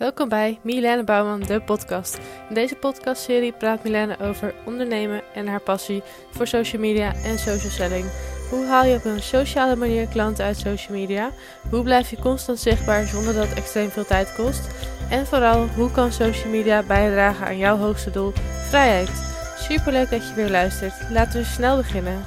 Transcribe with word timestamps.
Welkom 0.00 0.28
bij 0.28 0.58
Milene 0.62 1.04
Bouwman, 1.04 1.40
de 1.40 1.60
podcast. 1.60 2.18
In 2.48 2.54
deze 2.54 2.74
podcastserie 2.74 3.52
praat 3.52 3.84
Milene 3.84 4.18
over 4.20 4.54
ondernemen 4.64 5.22
en 5.34 5.46
haar 5.46 5.60
passie 5.60 6.02
voor 6.30 6.46
social 6.46 6.80
media 6.80 7.14
en 7.14 7.38
social 7.38 7.70
selling. 7.70 8.04
Hoe 8.50 8.66
haal 8.66 8.84
je 8.84 8.96
op 8.96 9.04
een 9.04 9.22
sociale 9.22 9.76
manier 9.76 10.06
klanten 10.06 10.44
uit 10.44 10.56
social 10.56 10.98
media? 10.98 11.30
Hoe 11.70 11.82
blijf 11.82 12.10
je 12.10 12.18
constant 12.18 12.58
zichtbaar 12.58 13.06
zonder 13.06 13.34
dat 13.34 13.48
het 13.48 13.58
extreem 13.58 13.90
veel 13.90 14.04
tijd 14.04 14.34
kost? 14.34 14.68
En 15.10 15.26
vooral, 15.26 15.66
hoe 15.66 15.90
kan 15.90 16.12
social 16.12 16.50
media 16.50 16.82
bijdragen 16.82 17.46
aan 17.46 17.58
jouw 17.58 17.76
hoogste 17.76 18.10
doel, 18.10 18.32
vrijheid? 18.68 19.10
Superleuk 19.58 20.10
dat 20.10 20.28
je 20.28 20.34
weer 20.34 20.50
luistert. 20.50 21.10
Laten 21.10 21.40
we 21.40 21.46
snel 21.46 21.76
beginnen. 21.76 22.22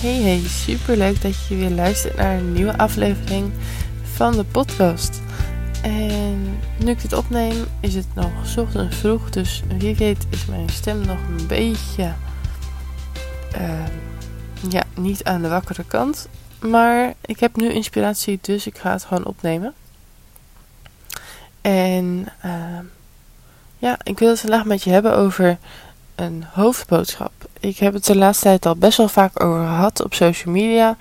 Hey 0.00 0.20
hey, 0.20 0.38
superleuk 0.38 1.22
dat 1.22 1.46
je 1.46 1.56
weer 1.56 1.70
luistert 1.70 2.16
naar 2.16 2.36
een 2.36 2.52
nieuwe 2.52 2.78
aflevering 2.78 3.52
van 4.02 4.32
de 4.32 4.44
podcast. 4.44 5.23
En 5.84 6.58
nu 6.78 6.90
ik 6.90 7.00
dit 7.00 7.12
opneem 7.12 7.64
is 7.80 7.94
het 7.94 8.06
nog 8.14 8.58
ochtends 8.58 8.96
vroeg, 8.96 9.30
dus 9.30 9.62
wie 9.78 9.94
weet 9.94 10.26
is 10.30 10.46
mijn 10.46 10.68
stem 10.68 11.00
nog 11.00 11.18
een 11.28 11.46
beetje 11.46 12.12
uh, 13.56 13.86
ja, 14.68 14.82
niet 14.94 15.24
aan 15.24 15.42
de 15.42 15.48
wakkere 15.48 15.84
kant. 15.84 16.28
Maar 16.60 17.14
ik 17.20 17.40
heb 17.40 17.56
nu 17.56 17.72
inspiratie, 17.72 18.38
dus 18.40 18.66
ik 18.66 18.78
ga 18.78 18.92
het 18.92 19.04
gewoon 19.04 19.24
opnemen. 19.24 19.74
En 21.60 22.28
uh, 22.44 22.78
ja, 23.78 23.98
ik 24.02 24.18
wil 24.18 24.28
het 24.28 24.40
vandaag 24.40 24.64
met 24.64 24.82
je 24.82 24.90
hebben 24.90 25.16
over 25.16 25.58
een 26.14 26.44
hoofdboodschap. 26.52 27.32
Ik 27.60 27.78
heb 27.78 27.94
het 27.94 28.04
de 28.04 28.16
laatste 28.16 28.44
tijd 28.44 28.66
al 28.66 28.76
best 28.76 28.98
wel 28.98 29.08
vaak 29.08 29.42
over 29.42 29.66
gehad 29.66 30.04
op 30.04 30.14
social 30.14 30.54
media. 30.54 30.96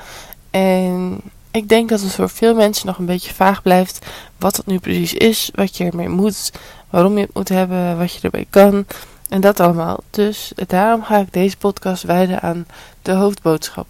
En 0.49 1.21
ik 1.53 1.69
denk 1.69 1.89
dat 1.89 2.01
het 2.01 2.11
voor 2.11 2.29
veel 2.29 2.55
mensen 2.55 2.87
nog 2.87 2.97
een 2.97 3.05
beetje 3.05 3.33
vaag 3.33 3.61
blijft 3.61 4.05
wat 4.37 4.55
het 4.55 4.65
nu 4.65 4.79
precies 4.79 5.13
is, 5.13 5.51
wat 5.55 5.77
je 5.77 5.85
ermee 5.85 6.09
moet, 6.09 6.51
waarom 6.89 7.17
je 7.17 7.23
het 7.23 7.33
moet 7.33 7.49
hebben, 7.49 7.97
wat 7.97 8.13
je 8.13 8.19
ermee 8.21 8.47
kan 8.49 8.85
en 9.29 9.41
dat 9.41 9.59
allemaal. 9.59 9.99
Dus 10.09 10.51
daarom 10.67 11.03
ga 11.03 11.17
ik 11.17 11.33
deze 11.33 11.57
podcast 11.57 12.03
wijden 12.03 12.41
aan 12.41 12.67
de 13.01 13.11
hoofdboodschap. 13.11 13.87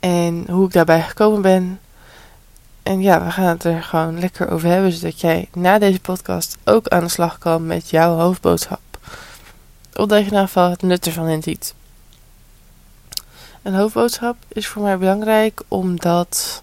En 0.00 0.44
hoe 0.50 0.66
ik 0.66 0.72
daarbij 0.72 1.02
gekomen 1.02 1.42
ben. 1.42 1.80
En 2.82 3.00
ja, 3.00 3.24
we 3.24 3.30
gaan 3.30 3.46
het 3.46 3.64
er 3.64 3.82
gewoon 3.82 4.20
lekker 4.20 4.50
over 4.50 4.68
hebben, 4.68 4.92
zodat 4.92 5.20
jij 5.20 5.48
na 5.52 5.78
deze 5.78 6.00
podcast 6.00 6.56
ook 6.64 6.88
aan 6.88 7.04
de 7.04 7.08
slag 7.08 7.38
kan 7.38 7.66
met 7.66 7.90
jouw 7.90 8.16
hoofdboodschap. 8.16 8.80
Opdat 9.94 10.18
je 10.18 10.24
in 10.24 10.30
ieder 10.30 10.46
geval 10.46 10.70
het 10.70 10.82
nut 10.82 11.06
ervan 11.06 11.28
inziet. 11.28 11.74
Een 13.62 13.74
hoofdboodschap 13.74 14.36
is 14.48 14.66
voor 14.66 14.82
mij 14.82 14.98
belangrijk 14.98 15.62
omdat 15.68 16.62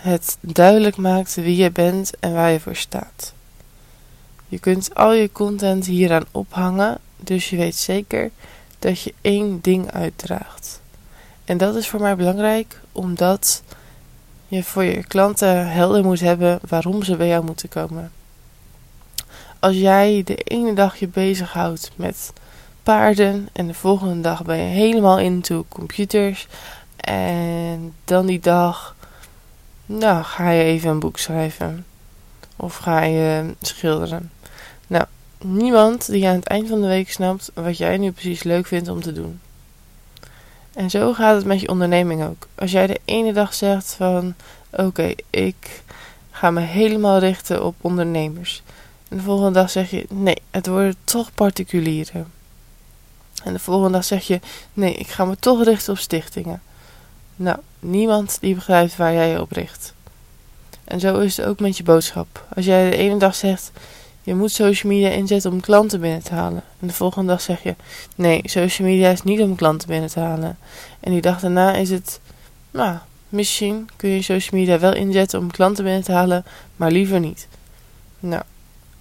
het 0.00 0.36
duidelijk 0.40 0.96
maakt 0.96 1.34
wie 1.34 1.56
je 1.56 1.70
bent 1.70 2.10
en 2.20 2.32
waar 2.32 2.50
je 2.50 2.60
voor 2.60 2.76
staat. 2.76 3.32
Je 4.48 4.58
kunt 4.58 4.94
al 4.94 5.12
je 5.12 5.32
content 5.32 5.86
hieraan 5.86 6.24
ophangen, 6.30 6.98
dus 7.16 7.50
je 7.50 7.56
weet 7.56 7.76
zeker 7.76 8.30
dat 8.78 9.00
je 9.00 9.14
één 9.20 9.60
ding 9.60 9.90
uitdraagt. 9.90 10.80
En 11.44 11.58
dat 11.58 11.76
is 11.76 11.88
voor 11.88 12.00
mij 12.00 12.16
belangrijk 12.16 12.80
omdat 12.92 13.62
je 14.48 14.62
voor 14.64 14.84
je 14.84 15.04
klanten 15.04 15.70
helder 15.70 16.04
moet 16.04 16.20
hebben 16.20 16.58
waarom 16.68 17.02
ze 17.02 17.16
bij 17.16 17.28
jou 17.28 17.44
moeten 17.44 17.68
komen. 17.68 18.12
Als 19.58 19.76
jij 19.76 20.22
de 20.24 20.36
ene 20.36 20.74
dag 20.74 20.96
je 20.96 21.08
bezighoudt 21.08 21.90
met 21.96 22.32
paarden. 22.84 23.48
En 23.52 23.66
de 23.66 23.74
volgende 23.74 24.20
dag 24.20 24.42
ben 24.42 24.56
je 24.56 24.62
helemaal 24.62 25.18
into 25.18 25.64
computers. 25.68 26.46
En 26.96 27.94
dan 28.04 28.26
die 28.26 28.40
dag, 28.40 28.96
nou, 29.86 30.24
ga 30.24 30.50
je 30.50 30.62
even 30.62 30.90
een 30.90 31.00
boek 31.00 31.18
schrijven. 31.18 31.86
Of 32.56 32.76
ga 32.76 33.02
je 33.02 33.54
schilderen. 33.60 34.30
Nou, 34.86 35.04
niemand 35.40 36.06
die 36.10 36.28
aan 36.28 36.34
het 36.34 36.46
eind 36.46 36.68
van 36.68 36.80
de 36.80 36.86
week 36.86 37.10
snapt 37.10 37.50
wat 37.54 37.78
jij 37.78 37.96
nu 37.96 38.10
precies 38.10 38.42
leuk 38.42 38.66
vindt 38.66 38.88
om 38.88 39.00
te 39.02 39.12
doen. 39.12 39.40
En 40.74 40.90
zo 40.90 41.12
gaat 41.12 41.36
het 41.36 41.44
met 41.44 41.60
je 41.60 41.68
onderneming 41.68 42.24
ook. 42.24 42.48
Als 42.54 42.70
jij 42.70 42.86
de 42.86 43.00
ene 43.04 43.32
dag 43.32 43.54
zegt 43.54 43.94
van, 43.94 44.34
oké, 44.70 45.12
ik 45.30 45.82
ga 46.30 46.50
me 46.50 46.60
helemaal 46.60 47.18
richten 47.18 47.64
op 47.64 47.74
ondernemers. 47.80 48.62
En 49.08 49.16
de 49.16 49.22
volgende 49.22 49.52
dag 49.52 49.70
zeg 49.70 49.90
je, 49.90 50.06
nee, 50.10 50.38
het 50.50 50.66
worden 50.66 50.96
toch 51.04 51.34
particulieren. 51.34 52.26
En 53.44 53.52
de 53.52 53.58
volgende 53.58 53.92
dag 53.92 54.04
zeg 54.04 54.26
je: 54.26 54.40
Nee, 54.72 54.94
ik 54.94 55.08
ga 55.08 55.24
me 55.24 55.36
toch 55.36 55.64
richten 55.64 55.92
op 55.92 55.98
stichtingen. 55.98 56.62
Nou, 57.36 57.58
niemand 57.80 58.38
die 58.40 58.54
begrijpt 58.54 58.96
waar 58.96 59.12
jij 59.12 59.28
je 59.28 59.40
op 59.40 59.52
richt. 59.52 59.94
En 60.84 61.00
zo 61.00 61.18
is 61.18 61.36
het 61.36 61.46
ook 61.46 61.60
met 61.60 61.76
je 61.76 61.82
boodschap. 61.82 62.46
Als 62.54 62.64
jij 62.64 62.90
de 62.90 62.96
ene 62.96 63.16
dag 63.16 63.34
zegt: 63.34 63.70
Je 64.22 64.34
moet 64.34 64.52
social 64.52 64.92
media 64.92 65.08
inzetten 65.08 65.52
om 65.52 65.60
klanten 65.60 66.00
binnen 66.00 66.22
te 66.22 66.34
halen. 66.34 66.62
En 66.80 66.86
de 66.86 66.92
volgende 66.92 67.28
dag 67.28 67.40
zeg 67.40 67.62
je: 67.62 67.74
Nee, 68.14 68.40
social 68.44 68.88
media 68.88 69.10
is 69.10 69.22
niet 69.22 69.40
om 69.40 69.54
klanten 69.54 69.88
binnen 69.88 70.10
te 70.10 70.20
halen. 70.20 70.58
En 71.00 71.12
die 71.12 71.20
dag 71.20 71.40
daarna 71.40 71.74
is 71.74 71.90
het: 71.90 72.20
Nou, 72.70 72.96
misschien 73.28 73.88
kun 73.96 74.08
je 74.10 74.22
social 74.22 74.60
media 74.60 74.78
wel 74.78 74.94
inzetten 74.94 75.38
om 75.38 75.50
klanten 75.50 75.84
binnen 75.84 76.04
te 76.04 76.12
halen, 76.12 76.44
maar 76.76 76.90
liever 76.90 77.20
niet. 77.20 77.48
Nou, 78.20 78.42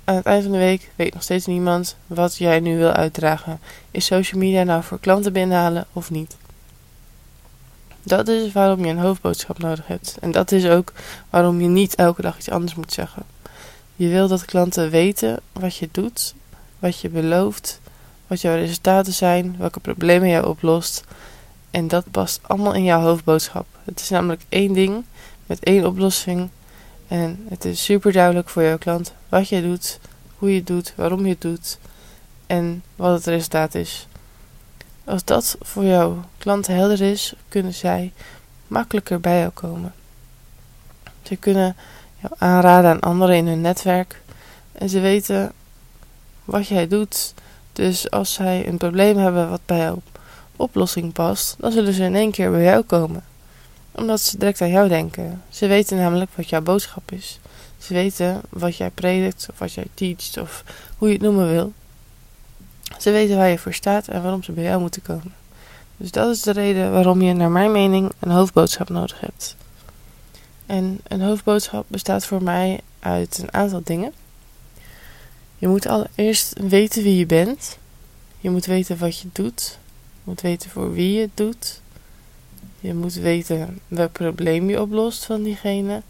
aan 0.04 0.16
het 0.16 0.26
eind 0.26 0.44
van 0.44 0.52
de 0.52 0.58
week 0.58 0.92
weet 0.96 1.14
nog 1.14 1.24
steeds 1.24 1.46
niemand 1.46 1.96
wat 2.08 2.38
jij 2.38 2.60
nu 2.60 2.78
wil 2.78 2.92
uitdragen. 2.92 3.60
Is 3.92 4.06
social 4.06 4.42
media 4.42 4.64
nou 4.64 4.84
voor 4.84 5.00
klanten 5.00 5.34
binnenhalen 5.34 5.86
of 5.94 6.12
niet? 6.12 6.36
Dat 8.04 8.28
is 8.28 8.52
waarom 8.52 8.86
je 8.86 8.92
een 8.92 8.98
hoofdboodschap 8.98 9.60
nodig 9.60 9.88
hebt. 9.88 10.18
En 10.22 10.32
dat 10.32 10.52
is 10.52 10.68
ook 10.68 10.92
waarom 11.30 11.62
je 11.62 11.68
niet 11.68 11.96
elke 11.96 12.22
dag 12.22 12.38
iets 12.38 12.50
anders 12.50 12.76
moet 12.76 12.94
zeggen. 12.94 13.24
Je 13.96 14.08
wil 14.08 14.28
dat 14.28 14.46
klanten 14.46 14.90
weten 14.90 15.40
wat 15.52 15.76
je 15.76 15.90
doet, 15.92 16.34
wat 16.80 17.00
je 17.00 17.10
belooft, 17.10 17.80
wat 18.28 18.42
jouw 18.42 18.56
resultaten 18.56 19.14
zijn, 19.14 19.56
welke 19.58 19.80
problemen 19.80 20.30
jij 20.30 20.44
oplost. 20.44 21.04
En 21.72 21.88
dat 21.88 22.12
past 22.12 22.40
allemaal 22.42 22.74
in 22.74 22.84
jouw 22.84 23.02
hoofdboodschap. 23.02 23.66
Het 23.84 24.00
is 24.00 24.10
namelijk 24.10 24.42
één 24.50 24.74
ding 24.74 25.04
met 25.46 25.64
één 25.64 25.86
oplossing 25.86 26.50
en 27.14 27.46
het 27.50 27.66
is 27.66 27.84
super 27.84 28.12
duidelijk 28.12 28.50
voor 28.50 28.64
jouw 28.64 28.78
klant 28.78 29.14
wat 29.30 29.50
je 29.50 29.62
doet, 29.62 30.00
hoe 30.38 30.50
je 30.50 30.56
het 30.58 30.68
doet, 30.68 30.94
waarom 30.96 31.24
je 31.24 31.30
het 31.30 31.42
doet 31.42 31.78
en 32.48 32.84
wat 32.96 33.14
het 33.16 33.26
resultaat 33.26 33.76
is. 33.76 34.08
Als 35.04 35.24
dat 35.24 35.58
voor 35.62 35.84
jouw 35.84 36.24
klant 36.38 36.68
helder 36.68 37.02
is, 37.02 37.34
kunnen 37.50 37.74
zij 37.74 38.14
makkelijker 38.68 39.20
bij 39.20 39.40
jou 39.40 39.50
komen. 39.52 39.94
Ze 41.24 41.36
kunnen 41.36 41.76
jou 42.20 42.34
aanraden 42.38 42.92
aan 42.92 43.00
anderen 43.00 43.36
in 43.36 43.48
hun 43.48 43.62
netwerk 43.62 44.22
en 44.72 44.90
ze 44.90 45.00
weten 45.00 45.52
wat 46.46 46.68
jij 46.68 46.88
doet. 46.88 47.34
Dus 47.74 48.12
als 48.12 48.34
zij 48.34 48.68
een 48.68 48.78
probleem 48.78 49.18
hebben 49.18 49.50
wat 49.50 49.66
bij 49.66 49.78
jouw 49.78 50.02
oplossing 50.56 51.14
past, 51.14 51.56
dan 51.60 51.72
zullen 51.72 51.94
ze 51.94 52.04
in 52.04 52.16
één 52.16 52.32
keer 52.32 52.52
bij 52.52 52.64
jou 52.64 52.84
komen 52.84 53.24
omdat 53.96 54.22
ze 54.22 54.38
direct 54.38 54.62
aan 54.62 54.70
jou 54.70 54.88
denken. 54.88 55.42
Ze 55.50 55.68
weten 55.68 55.98
namelijk 55.98 56.32
wat 56.36 56.50
jouw 56.50 56.62
boodschap 56.62 57.12
is. 57.12 57.40
Ze 57.78 57.94
weten 57.94 58.42
wat 58.50 58.78
jij 58.78 58.90
predikt 58.90 59.48
of 59.50 59.60
wat 59.60 59.74
jij 59.74 59.88
teacht 59.94 60.38
of 60.38 60.64
hoe 60.98 61.08
je 61.08 61.14
het 61.14 61.24
noemen 61.24 61.52
wil. 61.52 61.74
Ze 63.00 63.12
weten 63.12 63.38
waar 63.38 63.50
je 63.50 63.58
voor 63.58 63.74
staat 63.74 64.08
en 64.08 64.22
waarom 64.22 64.44
ze 64.44 64.52
bij 64.52 64.64
jou 64.64 64.82
moeten 64.82 65.02
komen. 65.02 65.34
Dus 65.98 66.12
dat 66.12 66.36
is 66.36 66.42
de 66.42 66.52
reden 66.52 66.92
waarom 66.92 67.22
je, 67.22 67.34
naar 67.34 67.52
mijn 67.52 67.72
mening, 67.72 68.12
een 68.20 68.32
hoofdboodschap 68.32 68.90
nodig 68.90 69.20
hebt. 69.20 69.56
En 70.66 71.00
een 71.08 71.22
hoofdboodschap 71.22 71.86
bestaat 71.88 72.26
voor 72.26 72.44
mij 72.44 72.80
uit 73.00 73.38
een 73.38 73.54
aantal 73.54 73.82
dingen. 73.84 74.14
Je 75.58 75.68
moet 75.68 75.86
allereerst 75.86 76.60
weten 76.60 77.04
wie 77.04 77.18
je 77.18 77.26
bent. 77.26 77.78
Je 78.40 78.50
moet 78.50 78.66
weten 78.66 78.98
wat 78.98 79.20
je 79.20 79.28
doet. 79.32 79.78
Je 80.14 80.22
moet 80.24 80.42
weten 80.42 80.70
voor 80.70 80.94
wie 80.94 81.14
je 81.14 81.22
het 81.22 81.38
doet. 81.38 81.82
Je 82.84 82.94
moet 82.94 83.14
weten 83.14 83.80
welk 83.88 84.12
probleem 84.12 84.70
je 84.70 84.82
oplost 84.82 85.26
van 85.26 85.44
diegene 85.44 86.02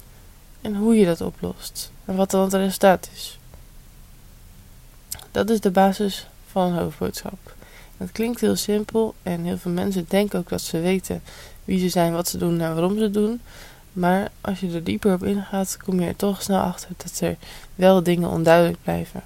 en 0.61 0.75
hoe 0.75 0.95
je 0.95 1.05
dat 1.05 1.21
oplost 1.21 1.91
en 2.05 2.15
wat 2.15 2.31
dan 2.31 2.41
het 2.41 2.53
resultaat 2.53 3.09
is. 3.13 3.39
Dat 5.31 5.49
is 5.49 5.59
de 5.59 5.71
basis 5.71 6.27
van 6.51 6.71
een 6.71 6.77
hoofdboodschap. 6.77 7.55
Het 7.97 8.11
klinkt 8.11 8.41
heel 8.41 8.55
simpel 8.55 9.13
en 9.23 9.43
heel 9.43 9.57
veel 9.57 9.71
mensen 9.71 10.05
denken 10.07 10.39
ook 10.39 10.49
dat 10.49 10.61
ze 10.61 10.79
weten 10.79 11.21
wie 11.65 11.79
ze 11.79 11.89
zijn, 11.89 12.13
wat 12.13 12.27
ze 12.27 12.37
doen 12.37 12.61
en 12.61 12.73
waarom 12.73 12.97
ze 12.97 13.11
doen. 13.11 13.41
Maar 13.91 14.31
als 14.41 14.59
je 14.59 14.71
er 14.71 14.83
dieper 14.83 15.13
op 15.13 15.23
ingaat, 15.23 15.77
kom 15.77 15.99
je 15.99 16.07
er 16.07 16.15
toch 16.15 16.41
snel 16.41 16.61
achter 16.61 16.89
dat 16.97 17.19
er 17.19 17.35
wel 17.75 18.03
dingen 18.03 18.29
onduidelijk 18.29 18.77
blijven. 18.83 19.23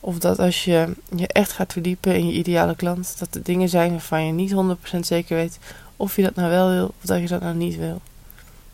Of 0.00 0.18
dat 0.18 0.38
als 0.38 0.64
je 0.64 0.94
je 1.16 1.26
echt 1.26 1.52
gaat 1.52 1.72
verdiepen 1.72 2.14
in 2.14 2.26
je 2.26 2.32
ideale 2.32 2.76
klant, 2.76 3.18
dat 3.18 3.34
er 3.34 3.42
dingen 3.42 3.68
zijn 3.68 3.90
waarvan 3.90 4.26
je 4.26 4.32
niet 4.32 4.54
100% 4.96 4.98
zeker 5.00 5.36
weet 5.36 5.58
of 5.96 6.16
je 6.16 6.22
dat 6.22 6.34
nou 6.34 6.50
wel 6.50 6.68
wil 6.68 6.86
of 6.86 7.06
dat 7.06 7.20
je 7.20 7.28
dat 7.28 7.40
nou 7.40 7.54
niet 7.54 7.76
wil. 7.76 8.00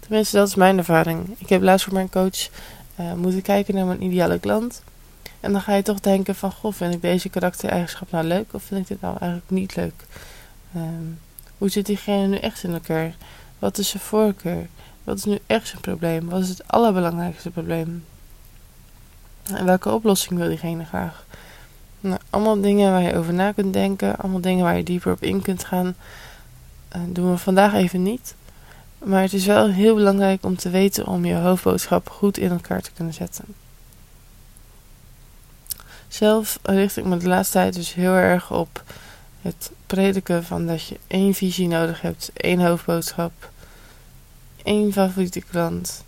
Tenminste, 0.01 0.37
dat 0.37 0.49
is 0.49 0.55
mijn 0.55 0.79
ervaring. 0.79 1.35
Ik 1.39 1.49
heb 1.49 1.63
laatst 1.63 1.85
voor 1.85 1.95
mijn 1.95 2.11
coach 2.11 2.49
uh, 3.01 3.13
moeten 3.13 3.43
kijken 3.43 3.75
naar 3.75 3.87
mijn 3.87 4.03
ideale 4.03 4.39
klant. 4.39 4.83
En 5.41 5.53
dan 5.53 5.61
ga 5.61 5.75
je 5.75 5.83
toch 5.83 6.01
denken 6.01 6.35
van, 6.35 6.53
goh, 6.53 6.73
vind 6.73 6.95
ik 6.95 7.01
deze 7.01 7.29
karaktereigenschap 7.29 8.11
nou 8.11 8.25
leuk 8.25 8.55
of 8.55 8.63
vind 8.63 8.81
ik 8.81 8.89
dit 8.89 9.01
nou 9.01 9.17
eigenlijk 9.19 9.51
niet 9.51 9.77
leuk? 9.77 10.07
Um, 10.77 11.19
hoe 11.59 11.69
zit 11.69 11.87
diegene 11.87 12.27
nu 12.27 12.37
echt 12.37 12.63
in 12.63 12.73
elkaar? 12.73 13.15
Wat 13.59 13.79
is 13.79 13.89
zijn 13.89 14.03
voorkeur? 14.03 14.67
Wat 15.05 15.17
is 15.17 15.25
nu 15.25 15.39
echt 15.47 15.69
zijn 15.69 15.81
probleem? 15.81 16.29
Wat 16.29 16.43
is 16.43 16.49
het 16.49 16.69
allerbelangrijkste 16.69 17.51
probleem? 17.51 18.05
En 19.55 19.65
welke 19.65 19.93
oplossing 19.93 20.39
wil 20.39 20.49
diegene 20.49 20.85
graag? 20.85 21.25
Nou, 22.01 22.21
allemaal 22.31 22.61
dingen 22.61 22.93
waar 22.93 23.03
je 23.03 23.17
over 23.17 23.35
na 23.35 23.53
kunt 23.53 23.73
denken, 23.73 24.17
allemaal 24.17 24.41
dingen 24.41 24.65
waar 24.65 24.77
je 24.77 24.83
dieper 24.83 25.13
op 25.13 25.23
in 25.23 25.43
kunt 25.43 25.65
gaan. 25.65 25.95
Uh, 26.97 27.03
doen 27.07 27.31
we 27.31 27.39
vandaag 27.39 27.75
even 27.75 28.03
niet. 28.03 28.35
Maar 28.99 29.23
het 29.23 29.33
is 29.33 29.47
wel 29.47 29.69
heel 29.69 29.95
belangrijk 29.95 30.45
om 30.45 30.57
te 30.57 30.71
weten 30.71 31.07
om 31.07 31.25
je 31.25 31.35
hoofdboodschap 31.35 32.09
goed 32.09 32.39
in 32.39 32.51
elkaar 32.51 32.83
te 32.83 32.93
kunnen 32.93 33.15
zetten. 33.15 33.45
Zelf 36.09 36.59
richt 36.63 36.97
ik 36.97 37.05
me 37.05 37.17
de 37.17 37.29
laatste 37.29 37.53
tijd 37.53 37.75
dus 37.75 37.95
heel 37.95 38.13
erg 38.13 38.53
op 38.53 38.83
het 39.43 39.71
prediken 39.87 40.45
van 40.45 40.67
dat 40.67 40.87
je 40.87 40.99
één 41.07 41.35
visie 41.35 41.69
nodig 41.69 42.01
hebt, 42.01 42.31
één 42.35 42.61
hoofdboodschap, 42.61 43.51
één 44.63 44.93
favoriete 44.93 45.41
klant 45.41 46.05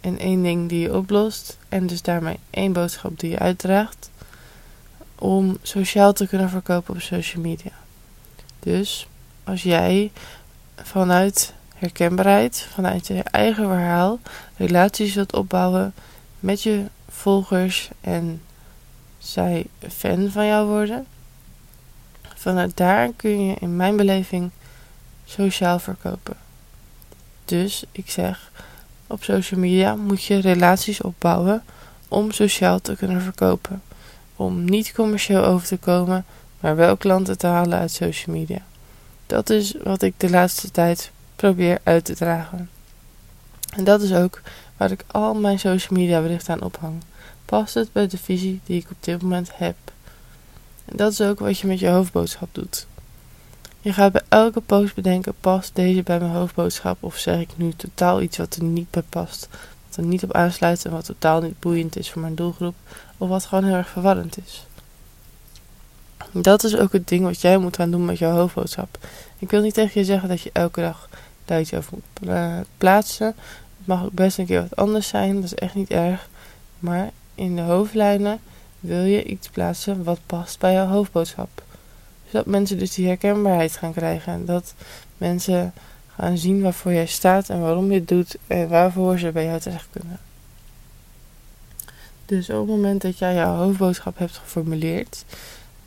en 0.00 0.18
één 0.18 0.42
ding 0.42 0.68
die 0.68 0.80
je 0.80 0.96
oplost. 0.96 1.58
En 1.68 1.86
dus 1.86 2.02
daarmee 2.02 2.38
één 2.50 2.72
boodschap 2.72 3.20
die 3.20 3.30
je 3.30 3.38
uitdraagt 3.38 4.10
om 5.14 5.58
sociaal 5.62 6.12
te 6.12 6.26
kunnen 6.26 6.48
verkopen 6.48 6.94
op 6.94 7.00
social 7.00 7.42
media. 7.42 7.72
Dus 8.58 9.06
als 9.44 9.62
jij 9.62 10.12
vanuit 10.76 11.54
herkenbaarheid, 11.74 12.66
vanuit 12.74 13.06
je 13.06 13.22
eigen 13.22 13.64
verhaal, 13.64 14.18
relaties 14.56 15.14
wilt 15.14 15.32
opbouwen 15.34 15.94
met 16.40 16.62
je 16.62 16.84
volgers 17.08 17.90
en 18.00 18.42
zij 19.18 19.66
fan 19.88 20.30
van 20.30 20.46
jou 20.46 20.68
worden, 20.68 21.06
vanuit 22.34 22.76
daar 22.76 23.12
kun 23.16 23.46
je 23.46 23.56
in 23.60 23.76
mijn 23.76 23.96
beleving 23.96 24.50
sociaal 25.24 25.78
verkopen. 25.78 26.36
Dus 27.44 27.84
ik 27.92 28.10
zeg, 28.10 28.50
op 29.06 29.24
social 29.24 29.60
media 29.60 29.94
moet 29.94 30.24
je 30.24 30.40
relaties 30.40 31.00
opbouwen 31.00 31.62
om 32.08 32.30
sociaal 32.30 32.80
te 32.80 32.96
kunnen 32.96 33.22
verkopen. 33.22 33.82
Om 34.36 34.64
niet 34.64 34.92
commercieel 34.92 35.44
over 35.44 35.66
te 35.66 35.76
komen, 35.76 36.24
maar 36.60 36.76
wel 36.76 36.96
klanten 36.96 37.38
te 37.38 37.46
halen 37.46 37.78
uit 37.78 37.90
social 37.90 38.36
media. 38.36 38.62
Dat 39.32 39.50
is 39.50 39.74
wat 39.82 40.02
ik 40.02 40.14
de 40.16 40.30
laatste 40.30 40.70
tijd 40.70 41.10
probeer 41.36 41.78
uit 41.82 42.04
te 42.04 42.14
dragen. 42.14 42.70
En 43.76 43.84
dat 43.84 44.02
is 44.02 44.12
ook 44.12 44.40
waar 44.76 44.90
ik 44.90 45.04
al 45.06 45.34
mijn 45.34 45.58
social 45.58 45.98
media 45.98 46.20
berichten 46.20 46.54
aan 46.54 46.62
ophang. 46.62 47.02
Past 47.44 47.74
het 47.74 47.92
bij 47.92 48.06
de 48.06 48.18
visie 48.18 48.60
die 48.64 48.80
ik 48.80 48.90
op 48.90 48.96
dit 49.00 49.22
moment 49.22 49.50
heb? 49.54 49.76
En 50.84 50.96
dat 50.96 51.12
is 51.12 51.20
ook 51.20 51.38
wat 51.38 51.58
je 51.58 51.66
met 51.66 51.78
je 51.78 51.88
hoofdboodschap 51.88 52.48
doet. 52.52 52.86
Je 53.80 53.92
gaat 53.92 54.12
bij 54.12 54.22
elke 54.28 54.60
post 54.60 54.94
bedenken: 54.94 55.34
past 55.40 55.74
deze 55.74 56.02
bij 56.02 56.18
mijn 56.18 56.32
hoofdboodschap? 56.32 57.02
Of 57.02 57.16
zeg 57.16 57.40
ik 57.40 57.50
nu 57.56 57.72
totaal 57.76 58.22
iets 58.22 58.36
wat 58.36 58.54
er 58.54 58.64
niet 58.64 58.90
bij 58.90 59.04
past? 59.08 59.48
Wat 59.88 59.96
er 59.96 60.04
niet 60.04 60.22
op 60.22 60.32
aansluit 60.32 60.84
en 60.84 60.90
wat 60.90 61.04
totaal 61.04 61.40
niet 61.40 61.60
boeiend 61.60 61.96
is 61.96 62.10
voor 62.10 62.22
mijn 62.22 62.34
doelgroep? 62.34 62.74
Of 63.18 63.28
wat 63.28 63.44
gewoon 63.44 63.64
heel 63.64 63.74
erg 63.74 63.88
verwarrend 63.88 64.38
is? 64.46 64.66
Dat 66.32 66.64
is 66.64 66.76
ook 66.76 66.92
het 66.92 67.08
ding 67.08 67.24
wat 67.24 67.40
jij 67.40 67.58
moet 67.58 67.76
gaan 67.76 67.90
doen 67.90 68.04
met 68.04 68.18
jouw 68.18 68.36
hoofdboodschap. 68.36 68.98
Ik 69.38 69.50
wil 69.50 69.60
niet 69.60 69.74
tegen 69.74 70.00
je 70.00 70.06
zeggen 70.06 70.28
dat 70.28 70.40
je 70.40 70.50
elke 70.52 70.80
dag 70.80 71.08
daar 71.44 71.60
over 71.60 71.92
moet 71.92 72.66
plaatsen. 72.76 73.26
Het 73.26 73.86
mag 73.86 74.04
ook 74.04 74.12
best 74.12 74.38
een 74.38 74.46
keer 74.46 74.60
wat 74.60 74.76
anders 74.76 75.08
zijn, 75.08 75.34
dat 75.34 75.44
is 75.44 75.54
echt 75.54 75.74
niet 75.74 75.90
erg. 75.90 76.28
Maar 76.78 77.10
in 77.34 77.56
de 77.56 77.62
hoofdlijnen 77.62 78.40
wil 78.80 79.02
je 79.02 79.24
iets 79.24 79.48
plaatsen 79.48 80.04
wat 80.04 80.18
past 80.26 80.58
bij 80.58 80.72
jouw 80.72 80.86
hoofdboodschap. 80.86 81.62
Zodat 82.30 82.46
mensen 82.46 82.78
dus 82.78 82.94
die 82.94 83.06
herkenbaarheid 83.06 83.76
gaan 83.76 83.92
krijgen. 83.92 84.46
Dat 84.46 84.74
mensen 85.18 85.72
gaan 86.14 86.38
zien 86.38 86.62
waarvoor 86.62 86.92
jij 86.92 87.06
staat 87.06 87.48
en 87.48 87.60
waarom 87.60 87.92
je 87.92 87.98
het 87.98 88.08
doet 88.08 88.36
en 88.46 88.68
waarvoor 88.68 89.18
ze 89.18 89.32
bij 89.32 89.44
jou 89.44 89.60
terecht 89.60 89.88
kunnen. 89.90 90.18
Dus 92.26 92.50
op 92.50 92.56
het 92.56 92.66
moment 92.66 93.02
dat 93.02 93.18
jij 93.18 93.34
jouw 93.34 93.56
hoofdboodschap 93.56 94.18
hebt 94.18 94.36
geformuleerd, 94.36 95.24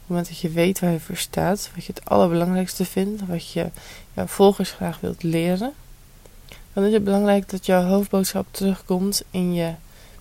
het 0.06 0.14
moment 0.16 0.28
dat 0.28 0.40
je 0.40 0.50
weet 0.50 0.80
waar 0.80 0.92
je 0.92 1.00
voor 1.00 1.18
staat, 1.18 1.70
wat 1.76 1.86
je 1.86 1.94
het 1.94 2.06
allerbelangrijkste 2.06 2.86
vindt, 2.86 3.26
wat 3.28 3.52
je 3.52 3.70
jouw 4.14 4.26
volgers 4.26 4.72
graag 4.72 5.00
wilt 5.00 5.24
leren, 5.24 5.74
dan 6.74 6.84
is 6.84 6.94
het 6.94 7.04
belangrijk 7.04 7.50
dat 7.50 7.66
jouw 7.66 7.84
hoofdboodschap 7.84 8.48
terugkomt 8.52 9.24
in 9.32 9.54
je 9.54 9.74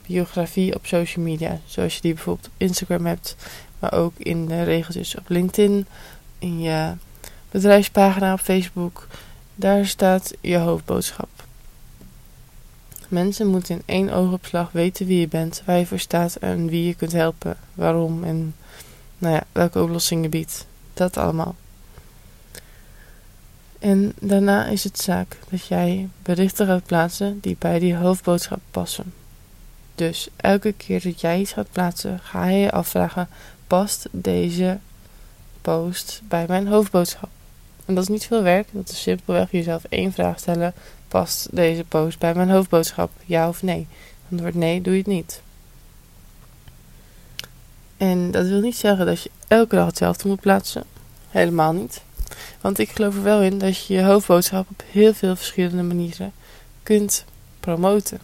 biografie 0.07 0.75
op 0.75 0.87
social 0.87 1.25
media. 1.25 1.61
Zoals 1.67 1.95
je 1.95 2.01
die 2.01 2.15
bijvoorbeeld 2.15 2.47
op 2.47 2.53
Instagram 2.57 3.07
hebt, 3.07 3.37
maar 3.79 3.93
ook 3.93 4.13
in 4.17 4.47
de 4.47 4.63
regeltjes 4.63 5.17
op 5.17 5.29
LinkedIn, 5.29 5.87
in 6.39 6.61
je 6.61 6.93
bedrijfspagina 7.51 8.33
op 8.33 8.41
Facebook. 8.41 9.07
Daar 9.55 9.87
staat 9.87 10.35
je 10.41 10.57
hoofdboodschap. 10.57 11.29
Mensen 13.09 13.47
moeten 13.47 13.75
in 13.75 13.83
één 13.87 14.11
oogopslag 14.11 14.73
weten 14.73 15.07
wie 15.07 15.21
je 15.21 15.29
bent, 15.29 15.63
waar 15.65 15.79
je 15.79 15.87
voor 15.87 15.99
staat 15.99 16.37
en 16.37 16.69
wie 16.69 16.87
je 16.87 16.95
kunt 16.95 17.13
helpen, 17.13 17.57
waarom 17.75 18.25
en 18.25 18.55
nou 19.25 19.37
ja, 19.37 19.45
welke 19.53 19.83
oplossing 19.83 20.23
je 20.23 20.29
biedt. 20.29 20.67
Dat 20.95 21.17
allemaal. 21.17 21.55
En 23.79 24.13
daarna 24.21 24.67
is 24.67 24.85
het 24.85 24.99
zaak 24.99 25.37
dat 25.51 25.67
jij 25.67 26.09
berichten 26.23 26.67
gaat 26.67 26.85
plaatsen 26.85 27.41
die 27.41 27.57
bij 27.59 27.79
die 27.79 27.97
hoofdboodschap 27.97 28.61
passen. 28.71 29.13
Dus 29.95 30.29
elke 30.37 30.73
keer 30.73 31.03
dat 31.03 31.21
jij 31.21 31.41
iets 31.41 31.53
gaat 31.53 31.73
plaatsen, 31.73 32.21
ga 32.23 32.47
je 32.47 32.59
je 32.59 32.71
afvragen: 32.71 33.29
past 33.67 34.09
deze 34.11 34.79
post 35.61 36.21
bij 36.29 36.45
mijn 36.49 36.67
hoofdboodschap? 36.67 37.29
En 37.85 37.95
dat 37.95 38.03
is 38.03 38.09
niet 38.09 38.27
veel 38.27 38.43
werk, 38.43 38.69
dat 38.71 38.89
is 38.89 39.03
simpelweg 39.03 39.51
jezelf 39.51 39.85
één 39.89 40.13
vraag 40.13 40.39
stellen: 40.39 40.75
past 41.09 41.49
deze 41.57 41.85
post 41.85 42.19
bij 42.19 42.35
mijn 42.35 42.51
hoofdboodschap? 42.51 43.11
Ja 43.25 43.49
of 43.49 43.63
nee? 43.63 43.87
Antwoord 44.31 44.55
nee, 44.55 44.81
doe 44.81 44.93
je 44.93 44.99
het 44.99 45.09
niet. 45.09 45.43
En 48.11 48.31
dat 48.31 48.47
wil 48.47 48.61
niet 48.61 48.77
zeggen 48.77 49.07
dat 49.07 49.23
je 49.23 49.31
elke 49.49 49.75
dag 49.75 49.87
hetzelfde 49.87 50.29
moet 50.29 50.41
plaatsen. 50.41 50.85
Helemaal 51.29 51.73
niet. 51.73 52.03
Want 52.61 52.79
ik 52.79 52.91
geloof 52.91 53.15
er 53.15 53.23
wel 53.23 53.43
in 53.43 53.59
dat 53.59 53.87
je 53.87 53.95
je 53.95 54.03
hoofdboodschap 54.03 54.71
op 54.71 54.83
heel 54.91 55.15
veel 55.15 55.37
verschillende 55.37 55.83
manieren 55.83 56.33
kunt 56.83 57.25
promoten. 57.61 58.19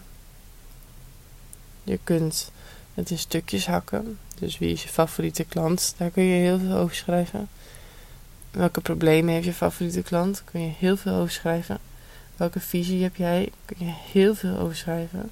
Je 1.82 1.98
kunt 2.04 2.50
het 2.94 3.10
in 3.10 3.18
stukjes 3.18 3.66
hakken. 3.66 4.18
Dus 4.38 4.58
wie 4.58 4.72
is 4.72 4.82
je 4.82 4.88
favoriete 4.88 5.44
klant? 5.44 5.94
Daar 5.96 6.10
kun 6.10 6.22
je 6.22 6.40
heel 6.40 6.58
veel 6.58 6.76
over 6.76 6.96
schrijven. 6.96 7.48
Welke 8.50 8.80
problemen 8.80 9.34
heeft 9.34 9.46
je 9.46 9.52
favoriete 9.52 10.02
klant? 10.02 10.42
Kun 10.44 10.60
je 10.60 10.72
heel 10.78 10.96
veel 10.96 11.14
over 11.14 11.32
schrijven. 11.32 11.78
Welke 12.36 12.60
visie 12.60 13.02
heb 13.02 13.16
jij? 13.16 13.52
Kun 13.64 13.86
je 13.86 13.92
heel 14.12 14.34
veel 14.34 14.58
over 14.58 14.76
schrijven. 14.76 15.30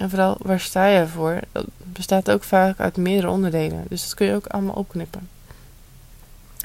En 0.00 0.10
vooral, 0.10 0.36
waar 0.42 0.60
sta 0.60 0.86
je 0.86 1.06
voor? 1.06 1.40
Dat 1.52 1.66
bestaat 1.78 2.30
ook 2.30 2.44
vaak 2.44 2.78
uit 2.78 2.96
meerdere 2.96 3.30
onderdelen. 3.30 3.84
Dus 3.88 4.02
dat 4.02 4.14
kun 4.14 4.26
je 4.26 4.34
ook 4.34 4.46
allemaal 4.46 4.74
opknippen. 4.74 5.28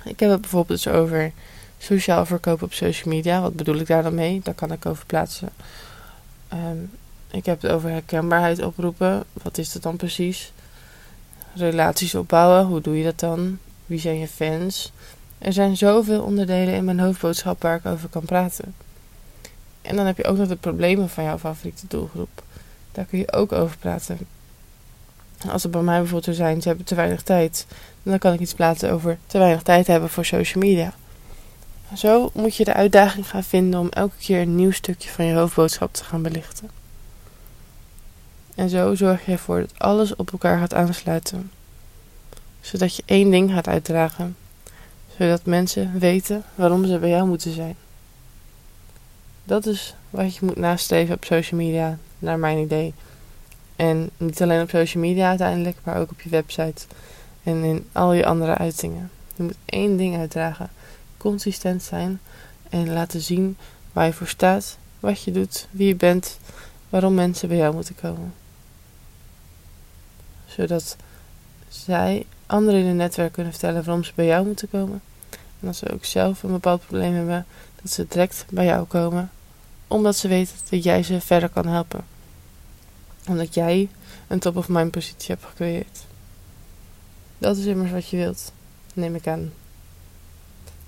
Ik 0.03 0.19
heb 0.19 0.29
het 0.29 0.41
bijvoorbeeld 0.41 0.83
dus 0.83 0.93
over 0.93 1.31
sociaal 1.77 2.25
verkopen 2.25 2.65
op 2.65 2.73
social 2.73 3.13
media. 3.13 3.41
Wat 3.41 3.55
bedoel 3.55 3.75
ik 3.75 3.87
daar 3.87 4.03
dan 4.03 4.15
mee? 4.15 4.41
Daar 4.43 4.53
kan 4.53 4.71
ik 4.71 4.85
over 4.85 5.05
plaatsen. 5.05 5.49
Um, 6.53 6.91
ik 7.31 7.45
heb 7.45 7.61
het 7.61 7.71
over 7.71 7.89
herkenbaarheid 7.89 8.63
oproepen. 8.63 9.23
Wat 9.33 9.57
is 9.57 9.71
dat 9.71 9.81
dan 9.81 9.95
precies? 9.95 10.51
Relaties 11.55 12.15
opbouwen. 12.15 12.65
Hoe 12.65 12.81
doe 12.81 12.97
je 12.97 13.03
dat 13.03 13.19
dan? 13.19 13.57
Wie 13.85 13.99
zijn 13.99 14.19
je 14.19 14.27
fans? 14.27 14.91
Er 15.37 15.53
zijn 15.53 15.77
zoveel 15.77 16.21
onderdelen 16.21 16.73
in 16.73 16.85
mijn 16.85 16.99
hoofdboodschap 16.99 17.61
waar 17.61 17.77
ik 17.77 17.85
over 17.85 18.09
kan 18.09 18.25
praten. 18.25 18.75
En 19.81 19.95
dan 19.95 20.05
heb 20.05 20.17
je 20.17 20.25
ook 20.25 20.37
nog 20.37 20.47
de 20.47 20.55
problemen 20.55 21.09
van 21.09 21.23
jouw 21.23 21.37
favoriete 21.37 21.85
doelgroep. 21.87 22.43
Daar 22.95 23.05
kun 23.05 23.19
je 23.19 23.31
ook 23.31 23.51
over 23.51 23.77
praten. 23.77 24.17
Als 25.49 25.63
het 25.63 25.71
bij 25.71 25.81
mij 25.81 25.97
bijvoorbeeld 25.97 26.35
zo 26.35 26.43
zijn, 26.43 26.61
ze 26.61 26.67
hebben 26.67 26.85
te 26.85 26.95
weinig 26.95 27.21
tijd. 27.21 27.65
Dan 28.03 28.19
kan 28.19 28.33
ik 28.33 28.39
iets 28.39 28.53
plaatsen 28.53 28.91
over 28.91 29.17
te 29.27 29.37
weinig 29.37 29.61
tijd 29.61 29.87
hebben 29.87 30.09
voor 30.09 30.25
social 30.25 30.63
media. 30.63 30.93
Zo 31.95 32.29
moet 32.33 32.55
je 32.55 32.63
de 32.63 32.73
uitdaging 32.73 33.29
gaan 33.29 33.43
vinden 33.43 33.79
om 33.79 33.89
elke 33.89 34.15
keer 34.17 34.41
een 34.41 34.55
nieuw 34.55 34.71
stukje 34.71 35.09
van 35.09 35.25
je 35.25 35.33
hoofdboodschap 35.33 35.93
te 35.93 36.03
gaan 36.03 36.21
belichten. 36.21 36.69
En 38.55 38.69
zo 38.69 38.95
zorg 38.95 39.25
je 39.25 39.31
ervoor 39.31 39.59
dat 39.59 39.79
alles 39.79 40.15
op 40.15 40.31
elkaar 40.31 40.59
gaat 40.59 40.73
aansluiten. 40.73 41.51
Zodat 42.61 42.95
je 42.95 43.03
één 43.05 43.31
ding 43.31 43.51
gaat 43.51 43.67
uitdragen. 43.67 44.35
Zodat 45.17 45.45
mensen 45.45 45.99
weten 45.99 46.43
waarom 46.55 46.85
ze 46.85 46.99
bij 46.99 47.09
jou 47.09 47.27
moeten 47.27 47.53
zijn. 47.53 47.75
Dat 49.43 49.65
is 49.65 49.95
wat 50.09 50.35
je 50.35 50.45
moet 50.45 50.55
nastreven 50.57 51.15
op 51.15 51.25
social 51.25 51.59
media, 51.59 51.97
naar 52.19 52.39
mijn 52.39 52.57
idee. 52.57 52.93
En 53.75 54.09
niet 54.17 54.41
alleen 54.41 54.61
op 54.61 54.69
social 54.69 55.03
media 55.03 55.29
uiteindelijk, 55.29 55.77
maar 55.83 55.97
ook 55.97 56.11
op 56.11 56.21
je 56.21 56.29
website 56.29 56.85
en 57.43 57.63
in 57.63 57.87
al 57.91 58.13
je 58.13 58.25
andere 58.25 58.57
uitingen. 58.57 59.11
Je 59.35 59.43
moet 59.43 59.57
één 59.65 59.97
ding 59.97 60.17
uitdragen: 60.17 60.69
consistent 61.17 61.83
zijn 61.83 62.19
en 62.69 62.93
laten 62.93 63.21
zien 63.21 63.57
waar 63.93 64.05
je 64.05 64.13
voor 64.13 64.27
staat, 64.27 64.77
wat 64.99 65.23
je 65.23 65.31
doet, 65.31 65.67
wie 65.71 65.87
je 65.87 65.95
bent, 65.95 66.39
waarom 66.89 67.13
mensen 67.13 67.47
bij 67.47 67.57
jou 67.57 67.73
moeten 67.73 67.95
komen 68.01 68.33
zodat 70.55 70.95
zij 71.69 72.25
anderen 72.45 72.79
in 72.79 72.85
hun 72.85 72.95
netwerk 72.95 73.33
kunnen 73.33 73.51
vertellen 73.51 73.83
waarom 73.83 74.03
ze 74.03 74.11
bij 74.15 74.25
jou 74.25 74.45
moeten 74.45 74.69
komen. 74.69 75.01
En 75.59 75.67
als 75.67 75.77
ze 75.77 75.93
ook 75.93 76.05
zelf 76.05 76.43
een 76.43 76.51
bepaald 76.51 76.81
probleem 76.85 77.13
hebben, 77.13 77.45
dat 77.81 77.91
ze 77.91 78.05
direct 78.09 78.45
bij 78.49 78.65
jou 78.65 78.85
komen 78.85 79.31
Omdat 79.87 80.15
ze 80.15 80.27
weten 80.27 80.55
dat 80.69 80.83
jij 80.83 81.03
ze 81.03 81.21
verder 81.21 81.49
kan 81.49 81.67
helpen. 81.67 82.05
Omdat 83.27 83.53
jij 83.53 83.89
een 84.27 84.39
top-of-mind 84.39 84.91
positie 84.91 85.27
hebt 85.27 85.45
gecreëerd. 85.45 86.05
Dat 87.37 87.57
is 87.57 87.65
immers 87.65 87.91
wat 87.91 88.09
je 88.09 88.17
wilt, 88.17 88.51
neem 88.93 89.15
ik 89.15 89.27
aan. 89.27 89.51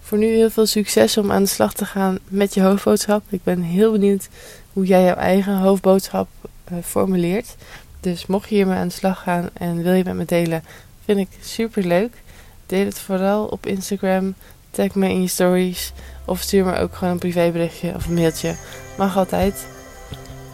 Voor 0.01 0.17
nu 0.17 0.25
heel 0.25 0.49
veel 0.49 0.65
succes 0.65 1.17
om 1.17 1.31
aan 1.31 1.43
de 1.43 1.49
slag 1.49 1.73
te 1.73 1.85
gaan 1.85 2.19
met 2.27 2.53
je 2.53 2.61
hoofdboodschap. 2.61 3.23
Ik 3.29 3.43
ben 3.43 3.61
heel 3.61 3.91
benieuwd 3.91 4.27
hoe 4.73 4.85
jij 4.85 5.03
jouw 5.03 5.15
eigen 5.15 5.57
hoofdboodschap 5.57 6.27
uh, 6.71 6.77
formuleert. 6.83 7.55
Dus 7.99 8.25
mocht 8.25 8.49
je 8.49 8.55
hiermee 8.55 8.77
aan 8.77 8.87
de 8.87 8.93
slag 8.93 9.23
gaan 9.23 9.49
en 9.53 9.83
wil 9.83 9.93
je 9.93 10.03
met 10.03 10.15
me 10.15 10.25
delen, 10.25 10.63
vind 11.05 11.19
ik 11.19 11.27
super 11.41 11.83
leuk. 11.83 12.21
Deel 12.65 12.85
het 12.85 12.99
vooral 12.99 13.45
op 13.45 13.65
Instagram. 13.65 14.33
Tag 14.77 14.95
me 14.95 15.09
in 15.09 15.21
je 15.21 15.27
stories. 15.27 15.91
Of 16.25 16.41
stuur 16.41 16.65
me 16.65 16.77
ook 16.77 16.95
gewoon 16.95 17.13
een 17.13 17.19
privéberichtje 17.19 17.93
of 17.95 18.05
een 18.05 18.13
mailtje. 18.13 18.55
Mag 18.97 19.17
altijd. 19.17 19.67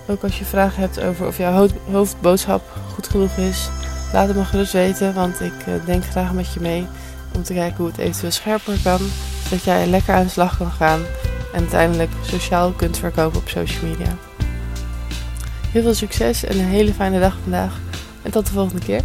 Ook 0.08 0.24
als 0.24 0.39
je 0.39 0.46
vragen 0.46 0.82
hebt 0.82 1.01
over 1.01 1.27
of 1.27 1.38
jouw 1.38 1.68
hoofdboodschap 1.92 2.62
goed 2.94 3.08
genoeg 3.08 3.38
is. 3.38 3.70
Laat 4.13 4.27
het 4.27 4.38
me 4.38 4.46
gerust 4.46 4.74
weten, 4.74 5.13
want 5.13 5.42
ik 5.42 5.68
uh, 5.68 5.86
denk 5.86 6.03
graag 6.03 6.34
met 6.34 6.53
je 6.53 6.60
mee. 6.60 6.88
Om 7.36 7.44
te 7.44 7.53
kijken 7.53 7.77
hoe 7.77 7.88
het 7.88 7.98
eventueel 7.98 8.32
scherper 8.32 8.77
kan. 8.84 9.00
Zodat 9.44 9.63
jij 9.63 9.88
lekker 9.88 10.13
aan 10.13 10.24
de 10.24 10.30
slag 10.30 10.58
kan 10.58 10.72
gaan. 10.72 11.01
En 11.53 11.60
uiteindelijk 11.60 12.12
sociaal 12.22 12.72
kunt 12.72 12.98
verkopen 12.98 13.39
op 13.39 13.50
social 13.50 13.89
media. 13.89 14.18
Heel 15.72 15.82
veel 15.82 15.94
succes 15.94 16.44
en 16.44 16.60
een 16.60 16.65
hele 16.65 16.94
fijne 16.94 17.20
dag 17.20 17.38
vandaag. 17.42 17.80
En 18.22 18.32
tot 18.32 18.46
de 18.46 18.51
volgende 18.51 18.86
keer. 18.86 19.01